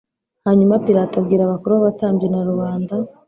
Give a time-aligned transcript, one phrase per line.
[0.45, 2.95] hanyuma pilato abwira abakuru b abatambyi na rubanda